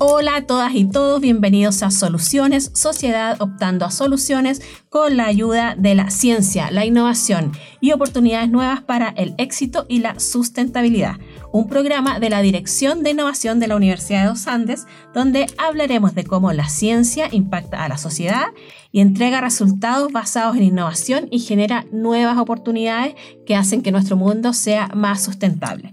[0.00, 5.76] Hola a todas y todos, bienvenidos a Soluciones, Sociedad optando a soluciones con la ayuda
[5.78, 11.18] de la ciencia, la innovación y oportunidades nuevas para el éxito y la sustentabilidad.
[11.52, 16.16] Un programa de la Dirección de Innovación de la Universidad de los Andes, donde hablaremos
[16.16, 18.46] de cómo la ciencia impacta a la sociedad
[18.90, 23.14] y entrega resultados basados en innovación y genera nuevas oportunidades
[23.46, 25.92] que hacen que nuestro mundo sea más sustentable.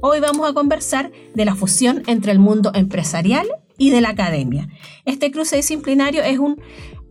[0.00, 3.46] Hoy vamos a conversar de la fusión entre el mundo empresarial
[3.76, 4.68] y de la academia.
[5.04, 6.60] Este cruce disciplinario es un,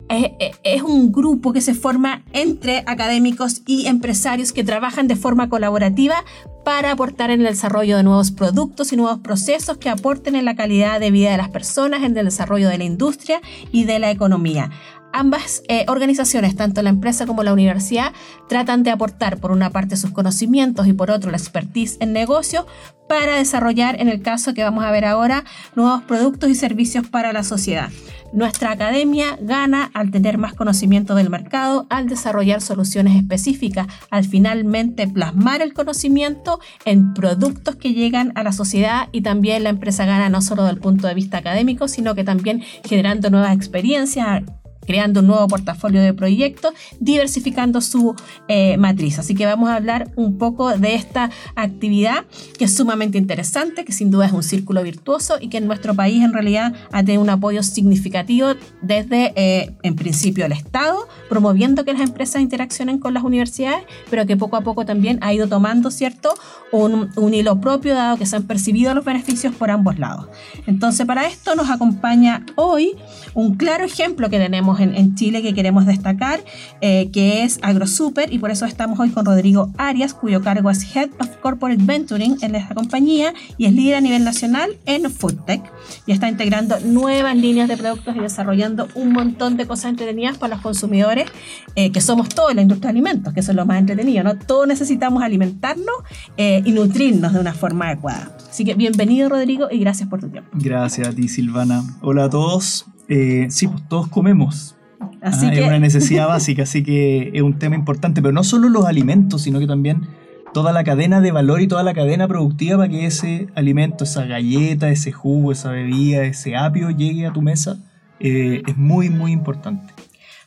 [0.08, 6.24] es, un grupo que se forma entre académicos y empresarios que trabajan de forma colaborativa
[6.64, 10.56] para aportar en el desarrollo de nuevos productos y nuevos procesos que aporten en la
[10.56, 13.40] calidad de vida de las personas, en el desarrollo de la industria
[13.70, 14.70] y de la economía
[15.12, 18.12] ambas eh, organizaciones, tanto la empresa como la universidad,
[18.48, 22.66] tratan de aportar por una parte sus conocimientos y por otro la expertise en negocio
[23.08, 25.44] para desarrollar, en el caso que vamos a ver ahora,
[25.76, 27.90] nuevos productos y servicios para la sociedad.
[28.32, 35.06] Nuestra academia gana al tener más conocimiento del mercado, al desarrollar soluciones específicas, al finalmente
[35.06, 40.30] plasmar el conocimiento en productos que llegan a la sociedad y también la empresa gana
[40.30, 44.44] no solo del punto de vista académico, sino que también generando nuevas experiencias,
[44.86, 48.14] creando un nuevo portafolio de proyectos, diversificando su
[48.48, 49.18] eh, matriz.
[49.18, 52.24] Así que vamos a hablar un poco de esta actividad
[52.58, 55.94] que es sumamente interesante, que sin duda es un círculo virtuoso y que en nuestro
[55.94, 58.48] país en realidad ha tenido un apoyo significativo
[58.80, 64.26] desde, eh, en principio, el Estado, promoviendo que las empresas interaccionen con las universidades, pero
[64.26, 66.34] que poco a poco también ha ido tomando, ¿cierto?,
[66.72, 70.26] un, un hilo propio, dado que se han percibido los beneficios por ambos lados.
[70.66, 72.96] Entonces, para esto nos acompaña hoy
[73.34, 76.40] un claro ejemplo que tenemos en, Chile que queremos destacar,
[76.80, 80.96] eh, que es AgroSuper, y por eso estamos hoy con Rodrigo Arias, cuyo cargo es
[80.96, 85.62] Head of Corporate Venturing en esta compañía y es líder a nivel nacional en FoodTech.
[86.06, 90.54] Y está integrando nuevas líneas de productos y desarrollando un montón de cosas entretenidas para
[90.54, 91.26] los consumidores,
[91.74, 94.38] eh, que somos todos la industria de alimentos, que eso es lo más entretenido, ¿no?
[94.38, 95.94] Todos necesitamos alimentarnos
[96.36, 98.36] eh, y nutrirnos de una forma adecuada.
[98.48, 100.50] Así que bienvenido Rodrigo y gracias por tu tiempo.
[100.54, 101.82] Gracias a ti Silvana.
[102.02, 102.86] Hola a todos.
[103.14, 104.74] Eh, sí, pues todos comemos.
[105.20, 105.60] Así que...
[105.60, 109.42] Es una necesidad básica, así que es un tema importante, pero no solo los alimentos,
[109.42, 110.06] sino que también
[110.54, 114.24] toda la cadena de valor y toda la cadena productiva para que ese alimento, esa
[114.24, 117.76] galleta, ese jugo, esa bebida, ese apio llegue a tu mesa,
[118.18, 119.92] eh, es muy, muy importante.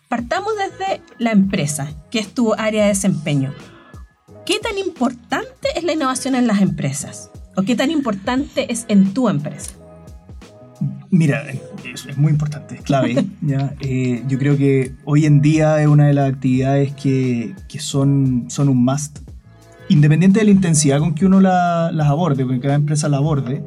[0.08, 3.54] Partamos desde la empresa, que es tu área de desempeño.
[4.44, 7.30] ¿Qué tan importante es la innovación en las empresas?
[7.56, 9.74] ¿O qué tan importante es en tu empresa?
[11.16, 13.26] Mira, es, muy importante, es clave.
[13.42, 13.74] ¿ya?
[13.80, 18.46] Eh, yo creo que hoy en día es una de las actividades que, que son,
[18.50, 19.20] son un must.
[19.88, 23.18] Independiente de la intensidad con que uno la, las aborde, con que cada empresa la
[23.18, 23.64] aborde,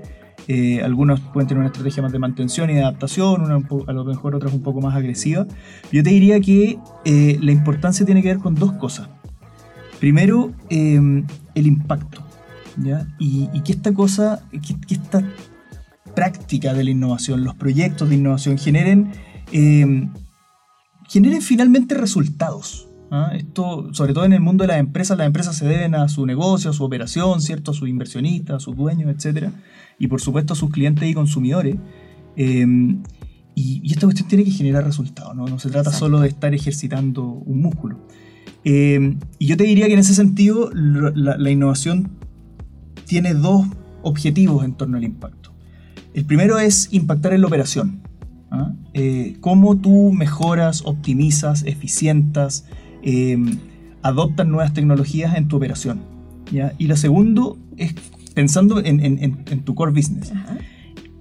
[0.46, 4.04] eh, algunos pueden tener una estrategia más de mantención y de adaptación, una a lo
[4.04, 5.46] mejor otras un poco más agresiva.
[5.90, 9.08] Yo te diría que eh, la importancia tiene que ver con dos cosas.
[10.00, 12.22] Primero, el impacto.
[12.76, 13.06] ¿ya?
[13.18, 15.22] Y, y, que esta cosa, que, que esta
[16.18, 19.12] práctica de la innovación, los proyectos de innovación generen,
[19.52, 20.10] em,
[21.08, 22.88] generen finalmente resultados.
[23.12, 23.30] ¿ah?
[23.36, 26.26] Esto, sobre todo en el mundo de las empresas, las empresas se deben a su
[26.26, 27.70] negocio, a su operación, ¿cierto?
[27.70, 29.50] a sus inversionistas, a sus dueños, etc.
[30.00, 31.76] Y por supuesto a sus clientes y consumidores.
[32.34, 33.00] Em,
[33.54, 37.22] y, esta cuestión tiene que generar resultados, no, no se trata solo de estar ejercitando
[37.22, 37.96] un músculo.
[38.64, 42.10] Em, y yo te diría que en ese sentido la, la innovación
[43.06, 43.68] tiene dos
[44.02, 45.37] objetivos en torno al impacto.
[46.18, 48.00] El primero es impactar en la operación.
[48.50, 48.72] ¿ah?
[48.92, 52.66] Eh, cómo tú mejoras, optimizas, eficientas,
[53.04, 53.58] em,
[54.02, 56.00] adoptas nuevas tecnologías en tu operación.
[56.76, 57.42] Y la segunda
[57.76, 57.94] es
[58.34, 60.32] pensando en, tu core business.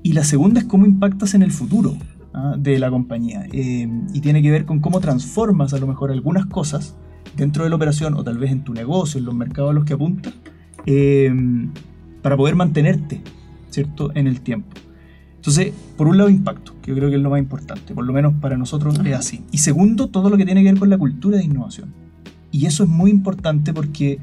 [0.02, 1.96] Y la segunda es cómo impactas en el futuro
[2.34, 2.56] ¿ah?
[2.58, 3.46] de la compañía.
[3.52, 6.96] Em, y tiene que ver con cómo transformas a lo mejor algunas cosas
[7.36, 9.86] dentro de la operación o tal vez en tu negocio, en los mercados a los
[9.86, 10.34] que apuntas,
[10.88, 11.70] em,
[12.24, 13.22] para poder mantenerte
[13.70, 14.12] ¿cierto?
[14.16, 14.76] En el tiempo.
[15.48, 18.12] Entonces, por un lado, impacto, que yo creo que es lo más importante, por lo
[18.12, 19.46] menos para nosotros es así.
[19.50, 21.94] Y segundo, todo lo que tiene que ver con la cultura de innovación.
[22.52, 24.20] Y eso es muy importante porque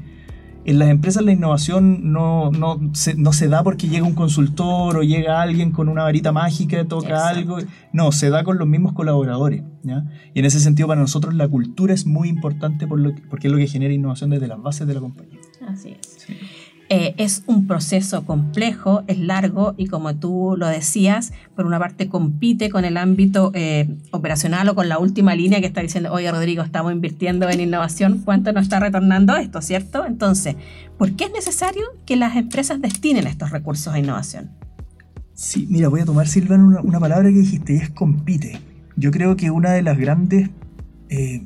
[0.65, 4.97] en las empresas la innovación no, no, se, no se da porque llega un consultor
[4.97, 7.57] o llega alguien con una varita mágica, toca algo.
[7.91, 9.63] No, se da con los mismos colaboradores.
[9.81, 10.05] ¿ya?
[10.35, 13.51] Y en ese sentido, para nosotros la cultura es muy importante por lo porque es
[13.51, 15.39] lo que genera innovación desde las bases de la compañía.
[15.67, 16.27] Así es.
[16.87, 22.09] Eh, es un proceso complejo, es largo y como tú lo decías, por una parte
[22.09, 26.31] compite con el ámbito eh, operacional o con la última línea que está diciendo, oye
[26.31, 30.05] Rodrigo, estamos invirtiendo en innovación, ¿cuánto nos está retornando esto, cierto?
[30.05, 30.57] Entonces,
[30.99, 34.51] ¿por qué es necesario que las empresas destinen estos recursos a innovación?
[35.33, 38.59] Sí, mira, voy a tomar, Silvan, una, palabra que dijiste es compite.
[38.95, 40.51] Yo creo que una de las grandes
[41.09, 41.41] eh,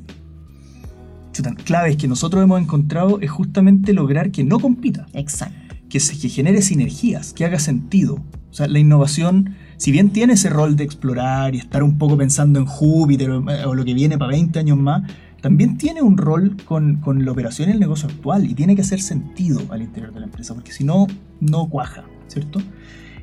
[1.32, 5.06] chuta, claves que nosotros hemos encontrado es justamente lograr que no compita.
[5.12, 5.56] Exacto.
[5.88, 8.22] Que, se, que genere sinergias, que haga sentido.
[8.50, 12.16] O sea, la innovación, si bien tiene ese rol de explorar y estar un poco
[12.16, 15.02] pensando en Júpiter o, o lo que viene para 20 años más,
[15.40, 18.82] también tiene un rol con, con, la operación y el negocio actual y tiene que
[18.82, 21.06] hacer sentido al interior de la empresa, porque si no,
[21.40, 22.60] no cuaja, ¿cierto?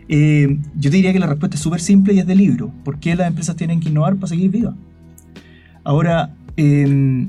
[0.10, 2.72] Eh, yo te diría que la respuesta es súper simple y es de libro.
[2.84, 4.74] ¿Por qué las empresas tienen que innovar para seguir vivas?
[5.84, 7.28] Ahora, eh,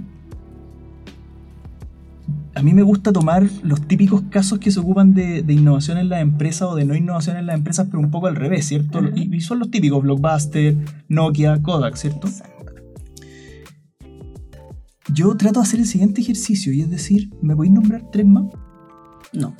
[2.58, 6.08] a mí me gusta tomar los típicos casos que se ocupan de, de, innovación en
[6.08, 8.98] las empresas o de no innovación en las empresas, pero un poco al revés, ¿cierto?
[8.98, 9.30] Uh -huh.
[9.32, 10.76] y, y, son los típicos, Blockbuster,
[11.08, 12.26] Nokia, Kodak, ¿cierto?
[12.26, 12.72] Exacto.
[15.14, 18.46] Yo trato de hacer el siguiente ejercicio y es decir, ¿me podéis nombrar tres más?
[19.32, 19.54] No.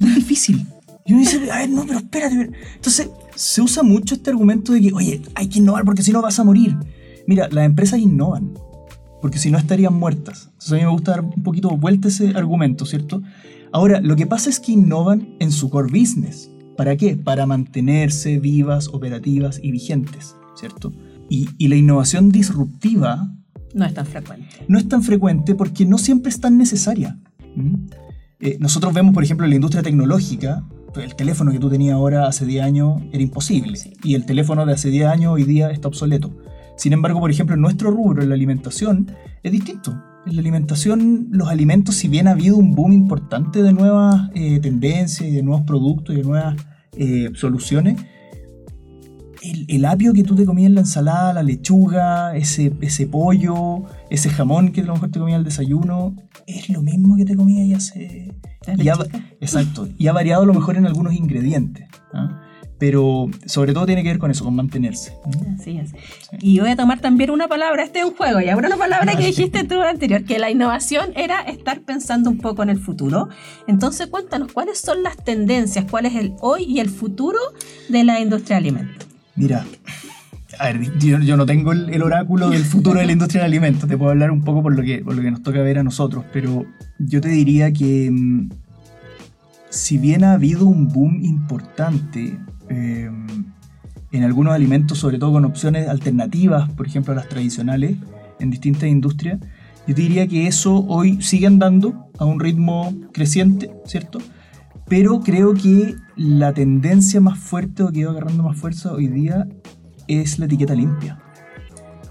[0.00, 0.66] Es difícil.
[1.04, 2.50] Y uno dice, a ver, no, pero espérate.
[2.76, 6.22] Entonces, se usa mucho este argumento de que, oye, hay que innovar porque si no
[6.22, 6.76] vas a morir.
[7.26, 8.54] Mira, las empresas innovan,
[9.20, 10.44] porque si no estarían muertas.
[10.52, 13.22] Entonces, a mí me gusta dar un poquito vuelta ese argumento, ¿cierto?
[13.72, 16.50] Ahora, lo que pasa es que innovan en su core business.
[16.76, 17.16] ¿Para qué?
[17.16, 20.92] Para mantenerse vivas, operativas y vigentes, ¿cierto?
[21.28, 23.34] Y, y la innovación disruptiva...
[23.74, 24.48] No es tan frecuente.
[24.68, 27.18] No es tan frecuente porque no siempre es tan necesaria.
[27.56, 27.74] ¿Mm?
[28.40, 32.26] Eh, nosotros vemos, por ejemplo, en la industria tecnológica, el teléfono que tú tenías ahora
[32.26, 33.76] hace 10 años era imposible.
[33.76, 33.92] Sí.
[34.02, 36.30] Y el teléfono de hace 10 años hoy día está obsoleto.
[36.78, 39.10] Sin embargo, por ejemplo, en nuestro rubro, en la alimentación,
[39.42, 40.00] es distinto.
[40.26, 44.60] En la alimentación, los alimentos, si bien ha habido un boom importante de nuevas eh,
[44.60, 46.54] tendencias y de nuevos productos y de nuevas
[46.96, 48.00] eh, soluciones,
[49.42, 53.82] el, el, apio que tú te comías en la ensalada, la lechuga, ese, ese pollo,
[54.08, 56.14] ese jamón que a lo mejor te comías al desayuno,
[56.46, 58.34] es lo mismo que te comías ya hace...
[58.76, 58.94] Y ha,
[59.40, 59.88] exacto.
[59.98, 61.88] Y ha variado a lo mejor en algunos ingredientes.
[62.12, 62.42] ¿ah?
[62.78, 65.12] Pero sobre todo tiene que ver con eso, con mantenerse.
[65.58, 65.90] Así es.
[65.90, 66.36] Sí.
[66.40, 69.16] Y voy a tomar también una palabra, este es un juego, y ahora una palabra
[69.16, 73.28] que dijiste tú anterior, que la innovación era estar pensando un poco en el futuro.
[73.66, 75.86] Entonces cuéntanos, ¿cuáles son las tendencias?
[75.90, 77.38] ¿Cuál es el hoy y el futuro
[77.88, 79.06] de la industria de alimentos?
[79.34, 79.64] Mira,
[80.58, 83.52] a ver, yo, yo no tengo el, el, oráculo del futuro de la industria del
[83.52, 85.78] alimento, te puedo hablar un poco por lo, que, por lo que nos toca ver
[85.78, 86.64] a nosotros, pero
[86.98, 88.48] yo te diría que mmm,
[89.70, 92.38] si bien ha habido un boom importante
[92.70, 93.10] eh,
[94.10, 97.96] en algunos alimentos, sobre todo con opciones alternativas, por ejemplo, a las tradicionales,
[98.40, 99.38] en distintas industrias,
[99.86, 104.18] yo diría que eso hoy sigue andando a un ritmo creciente, ¿cierto?
[104.86, 109.46] Pero creo que la tendencia más fuerte o que va agarrando más fuerza hoy día
[110.06, 111.18] es la etiqueta limpia.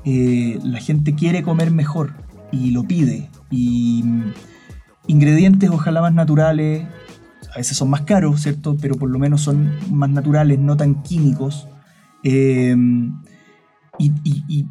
[0.06, 2.13] Eh, la gente quiere comer mejor
[2.51, 3.30] y lo pide.
[3.50, 4.04] Y
[5.07, 6.88] ingredientes ojalá más naturales,
[7.57, 8.77] a veces son más caros, ¿cierto?
[8.80, 11.68] Pero por lo menos son más naturales, no tan químicos.
[12.24, 12.75] Eh,
[13.98, 14.68] y,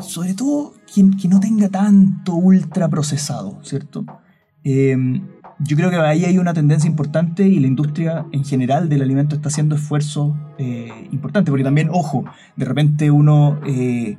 [0.00, 4.04] sobre todo que, que, no tenga tanto ultra procesado, ¿cierto?
[4.64, 5.22] Eh,
[5.58, 9.36] yo creo que ahí hay una tendencia importante y la industria en general del alimento
[9.36, 12.24] está haciendo esfuerzos eh, importantes, porque también, ojo,
[12.56, 14.18] de repente uno, eh,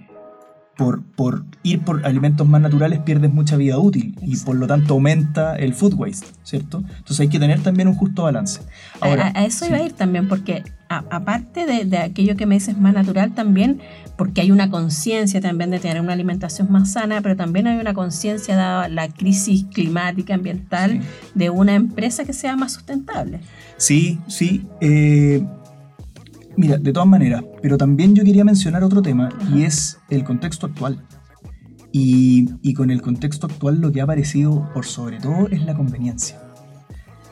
[0.78, 4.94] por, por, ir por alimentos más naturales, pierdes mucha vida útil y por lo tanto
[4.94, 6.84] aumenta el food waste, ¿cierto?
[6.88, 8.62] Entonces hay que tener también un justo balance.
[9.02, 9.72] Ahora, a, a eso sí.
[9.72, 13.82] iba a ir también, porque aparte de, de, aquello que me dices más natural, también
[14.18, 17.94] porque hay una conciencia también de tener una alimentación más sana, pero también hay una
[17.94, 21.08] conciencia dada la crisis climática, ambiental, sí.
[21.34, 23.40] de una empresa que sea más sustentable.
[23.78, 24.66] Sí, sí.
[24.82, 25.44] Eh,
[26.58, 30.66] mira, de todas maneras, pero también yo quería mencionar otro tema y es el contexto
[30.66, 31.06] actual.
[31.92, 35.74] Y, y con el contexto actual lo que ha aparecido por sobre todo es la
[35.74, 36.42] conveniencia.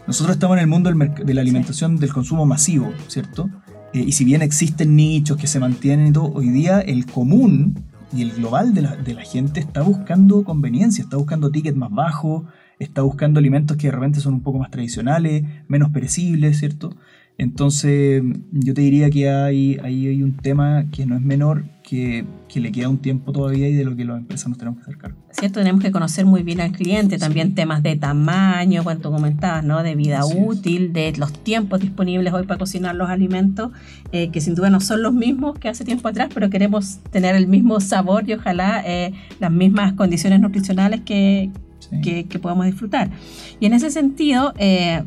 [0.08, 2.02] Nosotros estamos en el mundo del de la alimentación sí.
[2.02, 3.50] del consumo masivo, ¿cierto?
[3.94, 7.84] Eh, y si bien existen nichos que se mantienen y todo, hoy día el común
[8.14, 11.92] y el global de la, de la gente está buscando conveniencia, está buscando tickets más
[11.92, 12.44] bajos,
[12.80, 16.96] está buscando alimentos que de repente son un poco más tradicionales, menos perecibles, ¿cierto?
[17.38, 22.26] Entonces, yo te diría que hay, hay, hay un tema que no es menor, que,
[22.48, 24.84] que, le queda un tiempo todavía y de lo que las empresas nos tenemos que
[24.84, 25.18] hacer cargo.
[25.32, 27.56] Cierto, tenemos que conocer muy bien al cliente, también sí.
[27.56, 29.84] temas de tamaño, cuanto comentabas, ¿no?
[29.84, 30.34] De vida sí.
[30.38, 33.72] útil, de los tiempos disponibles hoy para cocinar los alimentos,
[34.14, 37.36] eh, que sin duda no son los mismos que hace tiempo atrás, pero queremos tener
[37.36, 42.00] el mismo sabor y ojalá eh, las mismas condiciones nutricionales que, sí.
[42.02, 43.12] que, que, podamos disfrutar.
[43.60, 45.04] Y en ese sentido, eh,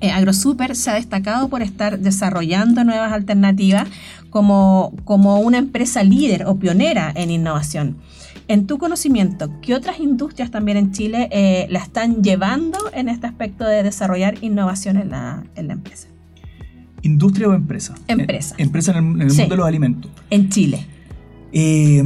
[0.00, 3.88] eh, AgroSuper se ha destacado por estar desarrollando nuevas alternativas
[4.30, 7.96] como, como una empresa líder o pionera en innovación.
[8.48, 13.26] En tu conocimiento, ¿qué otras industrias también en Chile eh, la están llevando en este
[13.28, 16.08] aspecto de desarrollar innovación en la, en la empresa?
[17.02, 17.94] ¿Industria o empresa?
[18.08, 18.54] Empresa.
[18.58, 19.40] Eh, empresa en el, en el Sí.
[19.42, 20.10] mundo de los alimentos.
[20.30, 20.84] En Chile.
[21.52, 22.02] Eh,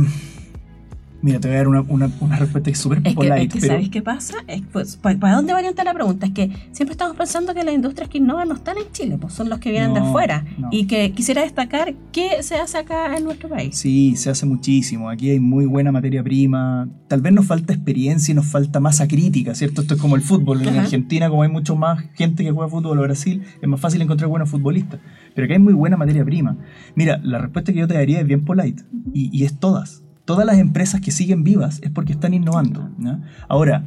[1.24, 3.42] mira, te voy a dar una, una, una respuesta que es súper Es que, polite,
[3.42, 4.34] es que pero ¿sabéis qué pasa?
[4.46, 6.26] Es, pues, ¿para, dónde va a orientar la pregunta?
[6.26, 9.32] Es que siempre estamos pensando que las industrias que innovan no están en Chile, pues
[9.32, 10.44] son los que vienen de No, afuera.
[10.58, 10.68] no.
[10.70, 13.74] Y que quisiera destacar qué se hace acá en nuestro país.
[13.76, 15.08] sí, se hace muchísimo.
[15.08, 16.88] Aquí hay muy buena materia prima.
[17.08, 19.80] Tal vez nos falta experiencia y nos falta masa crítica, ¿cierto?
[19.80, 20.60] Esto es como el fútbol.
[20.62, 20.82] En Ajá.
[20.82, 24.28] Argentina, como hay mucho más gente que juega fútbol o Brasil, es más fácil encontrar
[24.28, 25.00] buenos futbolistas.
[25.34, 26.58] Pero acá hay muy buena materia prima.
[26.94, 28.82] Mira, la respuesta que yo te daría es bien polite.
[29.14, 30.03] Y, y es todas.
[30.24, 32.90] Todas las empresas que siguen vivas es porque están innovando.
[32.98, 33.20] ¿ya?
[33.48, 33.84] Ahora,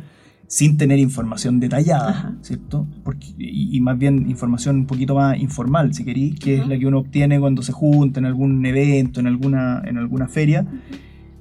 [0.48, 2.36] sin tener información detallada, Ajá.
[2.42, 2.88] ¿cierto?
[3.04, 6.78] Porque, y, y más bien información un poquito más informal, si queréis, que es la
[6.78, 10.66] que uno obtiene cuando se junta en algún evento, en alguna, en alguna feria.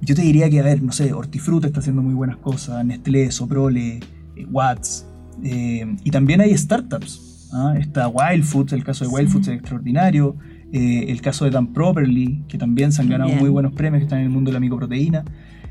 [0.01, 3.31] Yo te diría que, a ver, no sé, Hortifruta está haciendo muy buenas cosas, Nestlé,
[3.31, 4.01] Soprole,
[4.37, 5.07] eh, Watts,
[5.43, 7.49] eh, y también hay startups.
[7.53, 7.75] ¿ah?
[7.79, 9.33] Está Wild Foods, el caso de Wild Sí.
[9.35, 10.37] Foods es extraordinario,
[10.73, 13.41] eh, el caso de Dan Properly, que también se han ganado Bien.
[13.41, 15.25] muy buenos premios, que están en el mundo de la micoproteína.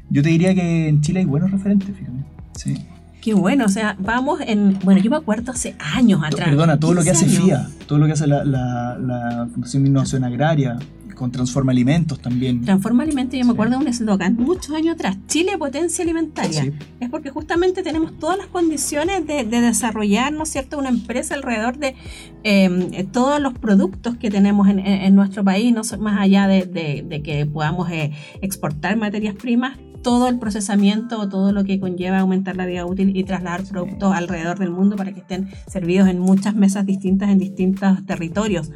[0.09, 2.17] Yo te diría que en Chile hay buenos referentes, fíjate.
[2.55, 2.85] Sí.
[3.21, 4.77] Qué bueno, o sea, vamos en...
[4.83, 6.47] Bueno, yo me acuerdo hace años atrás.
[6.47, 7.67] Perdona, todo lo que hace 15 años.
[7.71, 10.77] FIA, todo lo que hace la, la- la Fundación de Innovación Agraria,
[11.15, 12.61] con Transforma Alimentos también.
[12.63, 16.61] Transforma Alimentos, yo me acuerdo de un eslogan muchos años atrás, Chile Potencia Alimentaria.
[16.63, 16.73] Sí.
[16.99, 21.33] Es porque justamente tenemos todas las condiciones de, de desarrollar, ¿no es cierto?, una empresa
[21.35, 21.95] alrededor de
[22.43, 26.65] eh, todos los productos que tenemos en, en- en nuestro país, no más allá de,
[26.65, 32.19] de- de que podamos eh, exportar materias primas, todo el procesamiento, todo lo que conlleva
[32.19, 36.19] aumentar la vida útil y trasladar productos alrededor del mundo para que estén servidos en
[36.19, 38.71] muchas mesas distintas en distintos territorios.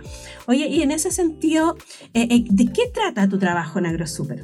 [0.48, 1.76] Oye, y en ese sentido,
[2.16, 4.44] eh, eh, ¿de qué trata tu trabajo en AgroSuper?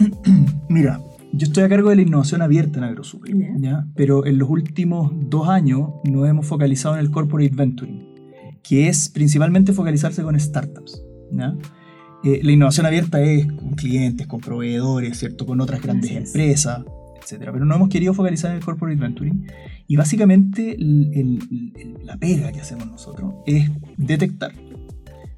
[0.68, 1.00] Mira,
[1.32, 3.54] yo estoy a cargo de la innovación abierta en AgroSuper, Ya.
[3.58, 3.86] ¿ya?
[3.94, 8.04] pero en los últimos dos años nos hemos focalizado en el corporate venturing,
[8.64, 11.04] que es principalmente focalizarse con startups.
[11.30, 11.54] ¿ya?
[12.24, 15.46] Eh, la innovación abierta es con clientes, con proveedores, ¿cierto?
[15.46, 16.80] con otras grandes Así empresas,
[17.16, 17.50] etc.
[17.52, 19.46] Pero no hemos querido focalizar en el corporate venturing
[19.86, 24.52] y básicamente el- el- el- la pega que hacemos nosotros es detectar,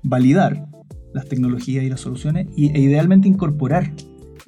[0.03, 0.67] validar
[1.13, 3.93] las tecnologías y las soluciones y, e idealmente incorporar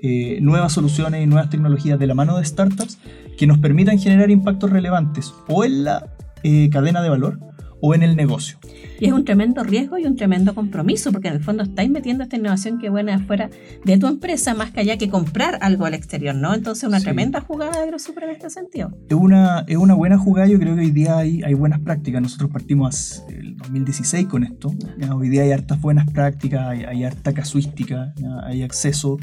[0.04, 2.98] eh, nuevas soluciones y nuevas tecnologías de la mano de startups
[3.38, 6.08] que nos permitan generar impactos relevantes o en la
[6.42, 7.38] eh, cadena de valor
[7.84, 8.58] o en el negocio.
[9.00, 12.22] Y es un tremendo riesgo y un tremendo compromiso, porque en el fondo estáis metiendo
[12.22, 13.50] esta innovación que viene afuera
[13.84, 16.54] de tu empresa, más que allá que comprar algo al exterior, ¿no?
[16.54, 17.06] Entonces, una Sí.
[17.06, 18.96] tremenda jugada de AgroSuper en este sentido.
[19.08, 22.22] Es una, es una buena jugada, yo creo que hoy día hay, hay buenas prácticas.
[22.22, 24.72] Nosotros partimos el 2016 con esto.
[24.98, 29.18] ya, hoy día hay hartas buenas prácticas, hay, hay harta casuística, ya, hay acceso.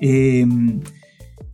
[0.00, 0.46] eh,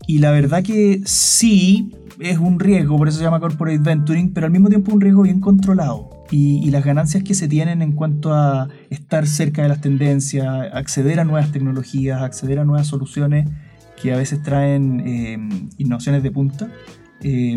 [0.07, 4.47] y la verdad que sí, es un riesgo, por eso se llama corporate venturing, pero
[4.47, 6.11] al mismo tiempo un riesgo bien controlado.
[6.35, 11.21] Y, las ganancias que se tienen en cuanto a estar cerca de las tendencias, acceder
[11.21, 13.49] a nuevas tecnologías, acceder a nuevas soluciones
[14.01, 15.39] que a veces traen eh,
[15.77, 16.69] innovaciones de punta,
[17.21, 17.57] eh,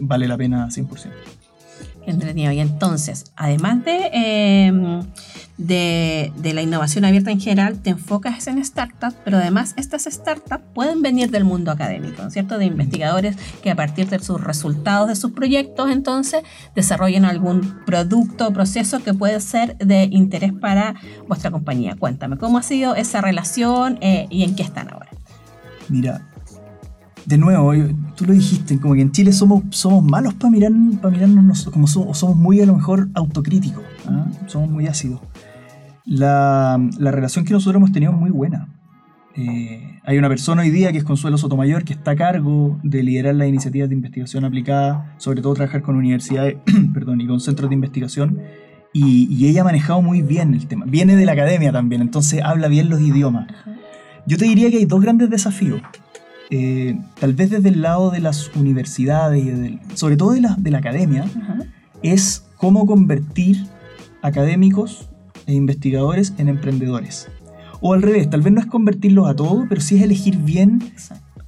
[0.00, 1.10] vale la pena 100%.
[2.04, 2.52] Qué entretenido.
[2.52, 5.00] Y entonces, además de, eh,
[5.58, 10.64] de, de la innovación abierta en general, te enfocas en startups, pero además estas startups
[10.72, 12.58] pueden venir del mundo académico, ¿no es cierto?
[12.58, 16.42] De investigadores que a partir de sus resultados de sus proyectos, entonces,
[16.76, 20.94] desarrollen algún producto o proceso que puede ser de interés para
[21.26, 21.96] vuestra compañía.
[21.98, 25.08] Cuéntame, ¿cómo ha sido esa relación eh, y en qué están ahora?
[25.88, 26.22] Mira,
[27.26, 27.72] de nuevo,
[28.14, 30.70] tú lo dijiste, como que en Chile somos, somos malos para mirar,
[31.02, 34.26] para mirarnos, nos- como somos, somos muy a lo mejor autocríticos, ¿ah?
[34.46, 35.20] somos muy ácidos.
[36.08, 38.68] La, la relación que nosotros hemos tenido es muy buena.
[39.36, 43.02] Eh, hay una persona hoy día que es Consuelo Sotomayor, que está a cargo de
[43.02, 46.56] liderar las iniciativas de investigación aplicada, sobre todo trabajar con universidades
[46.94, 48.38] perdón, y con centros de investigación,
[48.92, 50.86] y, y ella ha manejado muy bien el tema.
[50.88, 53.46] Viene de la academia también, entonces habla bien los idiomas.
[54.26, 55.82] Yo te diría que hay dos grandes desafíos.
[56.50, 60.56] Eh, tal vez desde el lado de las universidades y del- sobre todo de la,
[60.58, 61.58] de la academia, Ajá.
[62.02, 63.58] es cómo convertir
[64.22, 65.07] académicos
[65.48, 67.26] e investigadores en emprendedores.
[67.80, 70.80] O al revés, tal vez no es convertirlos a todos, pero sí es elegir bien
[70.92, 71.42] Exacto.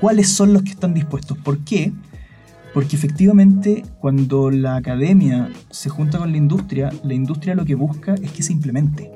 [0.00, 1.36] cuáles son los que están dispuestos.
[1.38, 1.92] ¿Por qué?
[2.74, 8.14] Porque efectivamente cuando la academia se junta con la industria, la industria lo que busca
[8.14, 9.10] es que se implemente.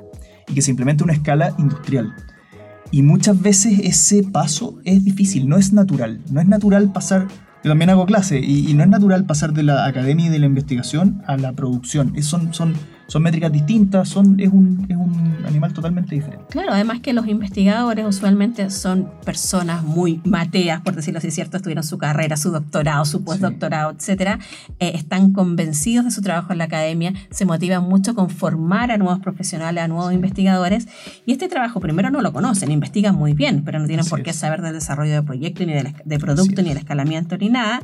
[0.48, 2.12] Y que se implemente a una escala industrial.
[2.90, 6.20] Y muchas veces ese paso es difícil, no es natural.
[6.30, 7.26] No es natural pasar,
[7.64, 10.38] yo también hago clase, y, y no es natural pasar de la academia y de
[10.38, 12.12] la investigación a la producción.
[12.14, 12.74] Es- son, son,
[13.06, 16.44] son métricas distintas, son, es, un, es un animal totalmente diferente.
[16.50, 21.56] Claro, además que los investigadores usualmente son personas muy mateas, por decirlo así, ¿cierto?
[21.56, 24.38] Estuvieron su carrera, su doctorado, su postdoctorado, etcétera.
[24.78, 28.96] Eh, están convencidos de su trabajo en la academia, se motivan mucho con formar a
[28.96, 30.88] nuevos profesionales, a nuevos investigadores.
[31.26, 34.32] Y este trabajo primero no lo conocen, investigan muy bien, pero no tienen por qué
[34.32, 37.80] saber del desarrollo de proyecto, ni de, producto, ni del escalamiento, ni nada.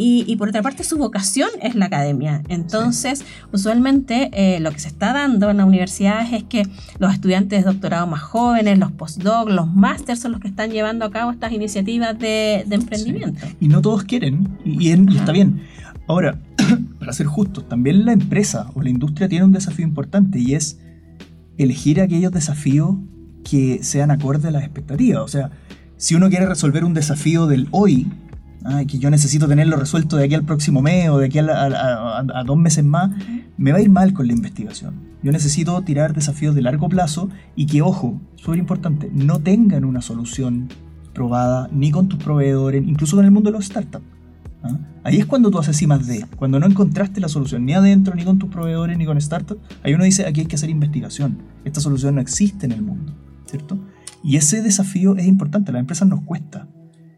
[0.00, 2.44] Y, por otra parte, su vocación es la academia.
[2.48, 6.62] Entonces, usualmente eh, lo que se está dando en las universidades es que
[7.00, 11.04] los estudiantes de doctorado más jóvenes, los postdocs, los másters son los que están llevando
[11.04, 13.44] a cabo estas iniciativas de, emprendimiento.
[13.58, 15.62] Y no todos quieren, y, está bien.
[16.06, 16.38] Ahora,
[17.00, 20.78] para ser justos, también la empresa o la industria tiene un desafío importante y es
[21.56, 22.94] elegir aquellos desafíos
[23.42, 25.24] que sean acorde a las expectativas.
[25.24, 25.50] O sea,
[25.96, 28.06] si uno quiere resolver un desafío del hoy,
[28.86, 32.56] que yo necesito tenerlo resuelto de aquí al próximo mes o de aquí a, dos
[32.56, 33.10] meses más,
[33.56, 34.94] me va a ir mal con la investigación.
[35.22, 40.00] Yo necesito tirar desafíos de largo plazo y que, ojo, súper importante, no tengan una
[40.00, 40.68] solución
[41.12, 44.04] probada ni con tus proveedores, incluso con el mundo de los startups.
[44.62, 44.78] ¿ah?
[45.02, 48.24] Ahí es cuando tú haces más D, cuando no encontraste la solución ni adentro, ni
[48.24, 51.80] con tus proveedores, ni con startups, ahí uno dice, aquí hay que hacer investigación, esta
[51.80, 53.14] solución no existe en el mundo,
[53.46, 53.78] ¿cierto?
[54.22, 56.68] Y ese desafío es importante, a las empresas nos cuesta,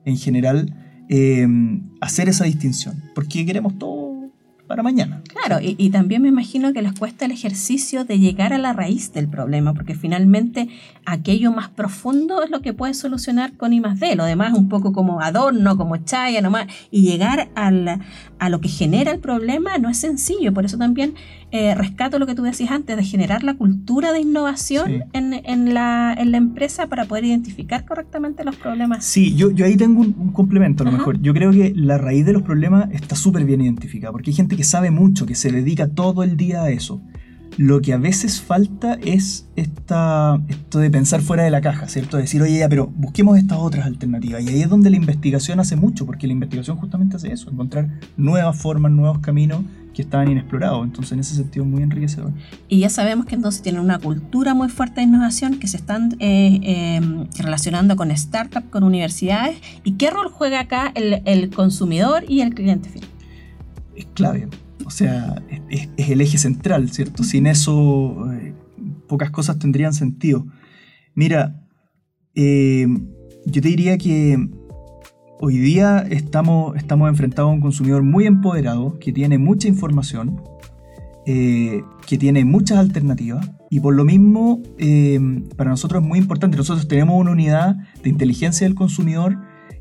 [0.04, 0.72] en general,
[1.12, 4.30] Em, hacer esa distinción, porque queremos todo
[4.68, 5.20] para mañana.
[5.26, 9.12] Claro, y, también me imagino que les cuesta el ejercicio de llegar a la raíz
[9.12, 10.68] del problema, porque finalmente
[11.04, 14.92] aquello más profundo es lo que puede solucionar con I más lo demás un poco
[14.92, 19.96] como adorno, como chaya nomás, y llegar a lo que genera el problema no es
[19.96, 21.14] sencillo, por eso también
[21.52, 26.14] eh, rescato lo que tú decías antes, de generar la cultura de innovación en, la,
[26.14, 29.04] empresa para poder identificar correctamente los problemas.
[29.04, 31.20] Sí, yo, yo ahí tengo un, complemento a lo mejor.
[31.20, 34.56] Yo creo que la raíz de los problemas está súper bien identificada, porque hay gente
[34.56, 37.02] que sabe mucho, que se dedica todo el día a eso.
[37.56, 42.16] Lo que a veces falta es esta, esto de pensar fuera de la caja, ¿cierto?
[42.16, 44.42] decir, oye, ya, pero busquemos estas otras alternativas.
[44.44, 47.88] Y ahí es donde la investigación hace mucho, porque la investigación justamente hace eso, encontrar
[48.16, 49.64] nuevas formas, nuevos caminos
[50.00, 50.82] que estaban inexplorados.
[50.82, 52.32] Entonces, en ese sentido, muy enriquecedor.
[52.68, 56.16] Y ya sabemos que entonces tienen una cultura muy fuerte de innovación, que se están
[56.20, 59.58] eh, em, relacionando con startups, con universidades.
[59.84, 63.10] ¿Y qué rol juega acá el, consumidor y el cliente final?
[63.94, 64.48] Es clave.
[64.86, 67.22] O sea, es, el eje central, ¿cierto?
[67.22, 68.54] Sin eso, eh,
[69.06, 70.46] pocas cosas tendrían sentido.
[71.14, 71.62] Mira,
[72.34, 72.86] eh,
[73.44, 74.48] yo te diría que
[75.42, 80.42] Hoy día estamos, estamos enfrentados a un consumidor muy empoderado, que tiene mucha información,
[81.24, 85.18] eh, que tiene muchas alternativas y por lo mismo eh,
[85.56, 86.58] para nosotros es muy importante.
[86.58, 89.38] Nosotros tenemos una unidad de inteligencia del consumidor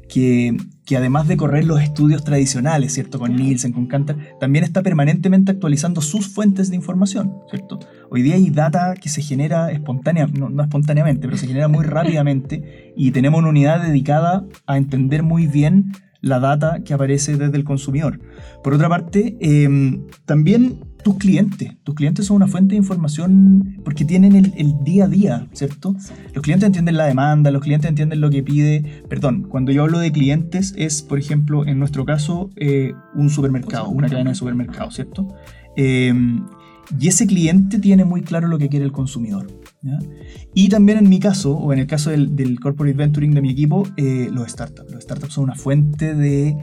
[0.10, 3.20] que, que, además de correr los estudios tradicionales, ¿cierto?
[3.20, 7.80] Con Nielsen, con Kantar, también está permanentemente actualizando sus fuentes de información, ¿cierto?
[8.10, 11.86] Hoy día hay data que se genera espontánea, no, no espontáneamente, pero se genera muy
[11.86, 17.58] rápidamente y tenemos una unidad dedicada a entender muy bien la data que aparece desde
[17.58, 18.20] el consumidor.
[18.64, 21.72] Por otra parte, em, también tus clientes.
[21.84, 25.96] Tus clientes son una fuente de información porque tienen el, día a día, ¿cierto?
[26.34, 29.04] Los clientes entienden la demanda, los clientes entienden lo que pide.
[29.08, 33.90] Perdón, cuando yo hablo de clientes es, por ejemplo, en nuestro caso, eh, un supermercado,
[33.90, 35.28] una cadena de supermercados, ¿cierto?
[35.78, 36.46] Em,
[37.00, 39.48] y ese cliente tiene muy claro lo que quiere el consumidor.
[40.54, 43.88] Y también en mi caso, o en el caso del, corporate venturing de mi equipo,
[43.98, 44.92] eh, los startups.
[44.92, 46.58] Los startups son una fuente de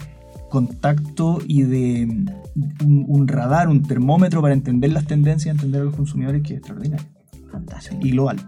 [0.51, 5.97] contacto y de mm, un, radar, un termómetro para entender las tendencias, entender a los
[5.97, 7.07] consumidores, que es extraordinario.
[7.51, 7.99] Fantástico.
[8.03, 8.39] Y global.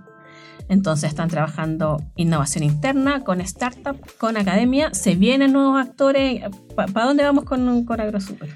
[0.68, 4.92] Entonces están trabajando innovación interna con startup, con academia.
[4.92, 6.42] Se vienen nuevos actores.
[6.76, 8.50] ¿Para dónde vamos con, con AgroSuper?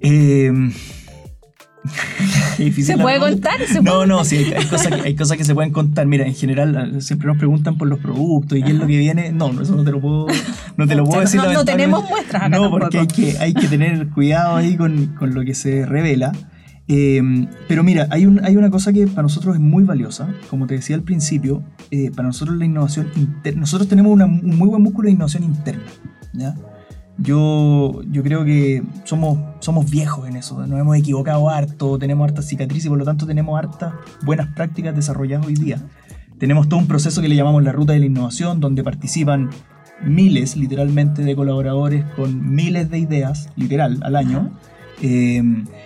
[0.00, 0.50] Eh,
[2.82, 3.54] ¿Se puede contar?
[3.82, 4.66] no, no, sí, hay,
[5.16, 6.06] cosas que, se pueden contar.
[6.06, 9.32] Mira, en general siempre nos preguntan por los productos y qué es lo que viene.
[9.32, 10.26] No, eso no te lo puedo,
[10.76, 11.40] no te lo puedo decir.
[11.40, 15.44] No, tenemos muestras acá No, porque hay que, hay que tener cuidado ahí con, lo
[15.44, 16.32] que se revela.
[16.88, 20.28] Em, pero mira, hay, un, hay una cosa que para nosotros es muy valiosa.
[20.50, 23.60] Como te decía al principio, eh, para nosotros la innovación interna.
[23.60, 25.84] Nosotros tenemos un muy buen músculo de innovación interna.
[26.32, 26.54] ¿ya?
[27.18, 32.48] Yo, yo creo que somos, somos viejos en eso, nos hemos equivocado harto, tenemos hartas
[32.48, 33.92] cicatrices y por lo tanto tenemos hartas
[34.24, 35.78] buenas prácticas desarrolladas hoy día.
[36.38, 39.50] Tenemos todo un proceso que le llamamos la ruta de la innovación, donde participan
[40.04, 44.50] miles, literalmente, de colaboradores con miles de ideas, literal, al año.
[45.00, 45.42] Eh,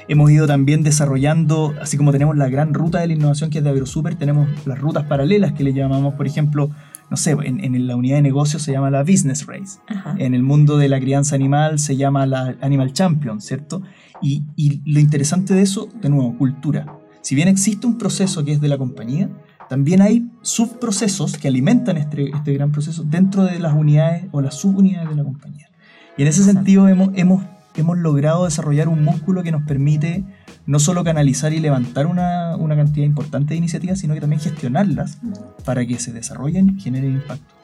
[0.09, 3.65] hemos ido también desarrollando, así como tenemos la gran ruta de la innovación que es
[3.65, 6.71] de AgroSuper, tenemos las rutas paralelas que le llamamos, por ejemplo,
[7.11, 9.79] no sé, en, la unidad de negocio se llama la Business Race.
[10.19, 13.83] En el mundo de la crianza animal se llama la Animal Champion, ¿cierto?
[14.21, 16.99] Y, y, lo interesante de eso, de nuevo, cultura.
[17.23, 19.31] Si bien existe un proceso que es de la compañía,
[19.69, 24.55] también hay subprocesos que alimentan este, este gran proceso dentro de las unidades o las
[24.55, 25.71] subunidades de la compañía.
[26.17, 30.25] Y en ese sentido hemos, hemos, hemos logrado desarrollar un músculo que nos permite
[30.67, 35.19] no solo canalizar y levantar una, una cantidad importante de iniciativas, sino que también gestionarlas
[35.65, 37.55] para que se desarrollen y generen impacto.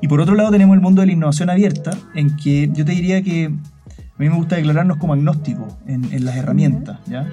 [0.00, 2.92] Y por otro lado tenemos el mundo de la innovación abierta, en que yo te
[2.92, 6.98] diría que a mí me gusta declararnos como agnósticos en, en las herramientas.
[7.06, 7.28] ¿ya?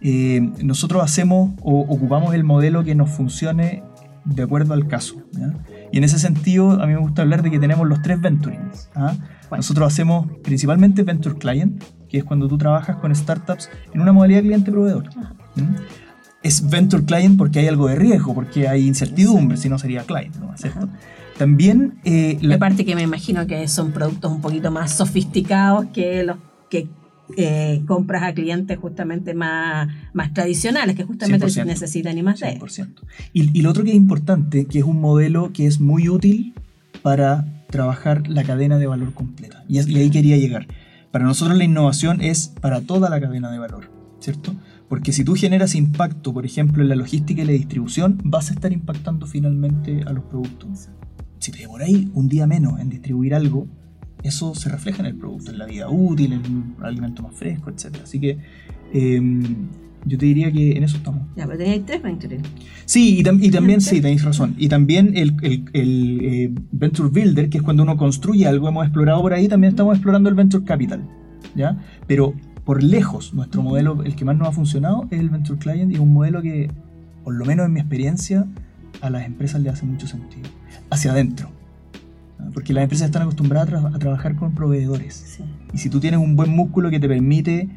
[0.00, 3.82] Eh, nosotros hacemos o ocupamos el modelo que nos funcione
[4.24, 5.22] de acuerdo al caso.
[5.32, 5.52] ¿ya?
[5.92, 8.88] Y en ese sentido, a mí me gusta hablar de que tenemos los tres venturings.
[8.94, 9.14] ¿ah?
[9.50, 14.42] Nosotros hacemos principalmente Venture Client, que es cuando tú trabajas con startups en una modalidad
[14.42, 15.08] cliente-proveedor.
[16.42, 20.36] Es Venture Client porque hay algo de riesgo, porque hay incertidumbre, si no sería Client,
[20.36, 20.54] ¿no?
[20.58, 20.90] ¿cierto?
[21.38, 21.94] También...
[22.04, 26.36] Eh, la parte que me imagino que son productos un poquito más sofisticados que los
[26.68, 26.88] que
[27.38, 32.58] eh, compras a clientes justamente más, más tradicionales, que justamente necesitan y más de.
[32.58, 32.88] 100%.
[33.32, 36.52] Y, y lo otro que es importante, que es un modelo que es muy útil
[37.00, 39.64] para trabajar la cadena de valor completa.
[39.66, 40.66] Y, y ahí quería llegar.
[41.12, 44.54] Para nosotros la innovación es para toda la cadena de valor, ¿cierto?
[44.88, 48.54] Porque si tú generas impacto, por ejemplo, en la logística y la distribución, vas a
[48.54, 50.88] estar impactando finalmente a los productos.
[51.38, 53.66] Si te demoráis un día menos en distribuir algo,
[54.22, 57.68] eso se refleja en el producto, en la vida útil, en un alimento más fresco,
[57.68, 57.98] etc.
[58.02, 58.38] Así que
[58.94, 59.68] em,
[60.04, 61.22] yo te diría que en eso estamos.
[61.36, 62.42] Ya, pero tenéis tres ventures.
[62.84, 64.54] Sí, y, también, sí, tenéis razón.
[64.58, 68.84] Y también el, el, el eh, Venture Builder, que es cuando uno construye algo, hemos
[68.84, 71.02] explorado por ahí, también estamos explorando el Venture Capital.
[71.54, 71.78] ¿ya?
[72.06, 72.34] Pero
[72.64, 75.94] por lejos, nuestro modelo, el que más nos ha funcionado, es el Venture Client y
[75.94, 76.70] es un modelo que,
[77.24, 78.46] por lo menos en mi experiencia,
[79.00, 80.48] a las empresas le hace mucho sentido.
[80.90, 81.50] Hacia adentro
[82.52, 85.40] porque las empresas están acostumbradas a, trabajar con proveedores.
[85.72, 87.68] Y si tú tienes un buen músculo que te permite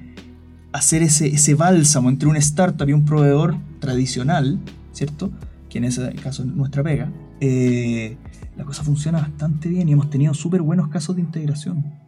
[0.75, 4.59] hacer ese, ese bálsamo entre un startup y un proveedor tradicional,
[4.91, 5.31] ¿cierto?
[5.69, 8.17] Que en ese caso es nuestra pega, eh,
[8.57, 12.04] la cosa funciona bastante bien y hemos tenido súper buenos casos de integración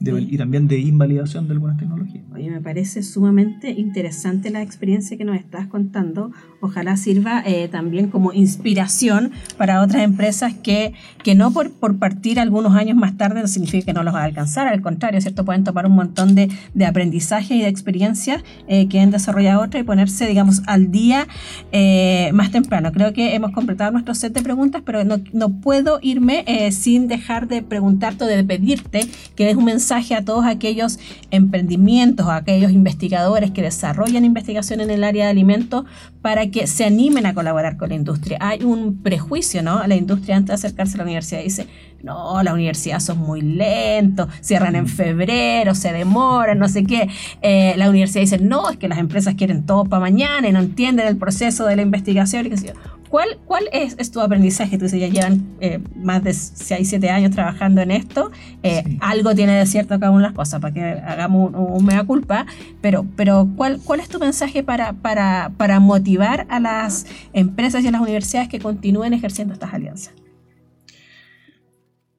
[0.00, 2.22] y también de invalidación de algunas tecnologías.
[2.32, 6.30] Oye, me parece sumamente interesante la experiencia que nos estás contando.
[6.60, 10.92] Ojalá sirva eh, también como inspiración para otras empresas que,
[11.24, 14.20] que no por, por partir algunos años más tarde no significa que no los va
[14.20, 15.44] a alcanzar, al contrario, ¿cierto?
[15.44, 19.82] Pueden tomar un montón de, de aprendizaje y de experiencias eh, que han desarrollado otras
[19.82, 21.26] y ponerse, digamos, al día
[21.72, 22.92] eh, más temprano.
[22.92, 27.48] Creo que hemos completado nuestro set de preguntas, pero no, no puedo irme sin dejar
[27.48, 29.00] de preguntarte o de pedirte
[29.34, 30.98] que des un mensaje a todos aquellos
[31.30, 35.84] emprendimientos, a aquellos investigadores que desarrollan investigación en el área de alimentos
[36.28, 38.36] para que se animen a colaborar con la industria.
[38.42, 39.82] Hay un prejuicio, ¿no?
[39.86, 41.66] La industria antes de acercarse a la universidad dice,
[42.02, 47.08] no, la universidad son muy lentos, cierran en febrero, se demoran, no sé qué.
[47.40, 50.58] Eh, la universidad dice, no, es que las empresas quieren todo para mañana y no
[50.58, 52.44] entienden el proceso de la investigación.
[52.44, 52.74] Y qué
[53.08, 54.76] ¿Cuál, ¿Cuál es, tu aprendizaje?
[54.76, 58.30] Tú dices, ya llevan eh, más de 6, 7 años trabajando en esto.
[58.62, 62.04] Eh, algo tiene de cierto cada una de las cosas para que hagamos un, mea
[62.04, 62.44] culpa.
[62.82, 67.88] Pero, pero ¿cuál, ¿cuál es tu mensaje para, para, para motivar a las empresas y
[67.88, 70.14] a las universidades que continúen ejerciendo estas alianzas?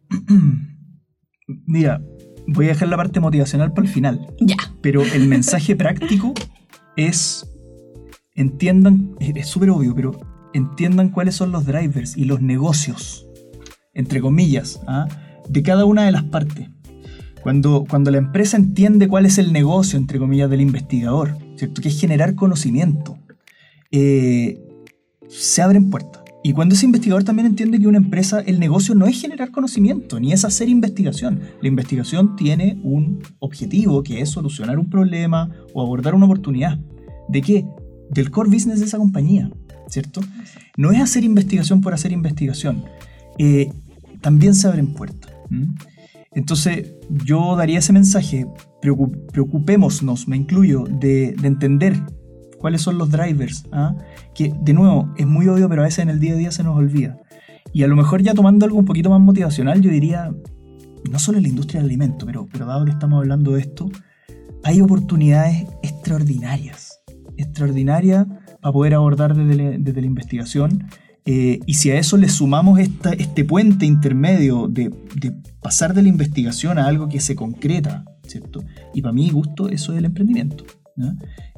[1.65, 2.01] Mira,
[2.47, 4.27] voy a dejar la parte motivacional para el final.
[4.39, 4.57] Ya.
[4.81, 6.33] Pero el mensaje práctico
[6.95, 7.47] es,
[8.35, 10.19] entiendan, es súper obvio, pero
[10.53, 13.27] entiendan cuáles son los drivers y los negocios,
[13.93, 15.07] entre comillas, ¿ah?
[15.47, 16.69] de cada una de las partes.
[17.41, 21.81] Cuando, cuando la empresa entiende cuál es el negocio, entre comillas, del investigador, ¿cierto?
[21.81, 23.18] que es generar conocimiento,
[23.91, 24.59] eh,
[25.27, 26.23] se abren puertas.
[26.41, 30.19] Y cuando ese investigador también entiende que una empresa, el negocio no es generar conocimiento,
[30.19, 31.41] ni es hacer investigación.
[31.61, 36.79] La investigación tiene un objetivo que es solucionar un problema o abordar una oportunidad.
[37.27, 37.65] ¿De qué?
[38.11, 39.51] Del core business de esa compañía.
[39.89, 40.21] ¿cierto?
[40.77, 42.85] No es hacer investigación por hacer investigación.
[43.37, 43.71] Eh,
[44.21, 45.31] también se abren puertas.
[46.31, 46.93] Entonces,
[47.25, 48.45] yo daría ese mensaje,
[48.81, 51.99] preocupémonos, me incluyo, de, entender
[52.59, 53.95] cuáles son los drivers, ¿ah?
[54.35, 56.63] que de nuevo es muy obvio, pero a veces en el día a día se
[56.63, 57.17] nos olvida.
[57.73, 60.31] Y a lo mejor ya tomando algo un poquito más motivacional, yo diría,
[61.09, 63.89] no solo en la industria del alimento, pero, pero dado que estamos hablando de esto,
[64.63, 67.01] hay oportunidades extraordinarias,
[67.37, 68.27] extraordinarias
[68.61, 70.85] para poder abordar desde la, investigación.
[71.25, 74.91] Eh, y si a eso le sumamos esta, este puente intermedio de,
[75.61, 78.63] pasar de la investigación a algo que se concreta, ¿cierto?
[78.93, 80.65] Y para mí, gusto, eso es el emprendimiento.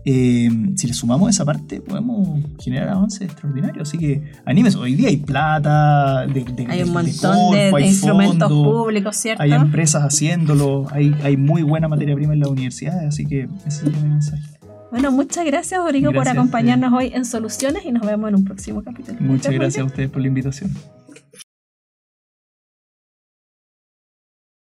[0.06, 3.88] Eh, si le sumamos esa parte, podemos generar avances extraordinarios.
[3.88, 4.76] Así que animes.
[4.76, 9.44] Hoy día hay plata, de, hay un montón de, instrumentos públicos, ¿cierto?
[9.44, 13.08] Hay empresas haciéndolo, hay, hay muy buena materia prima en las universidades.
[13.08, 14.44] Así que ese es el mensaje.
[14.92, 18.84] Bueno, muchas gracias, Rodrigo, por acompañarnos hoy en Soluciones y nos vemos en un próximo
[18.84, 19.18] capítulo.
[19.22, 20.72] Muchas gracias a ustedes por la invitación.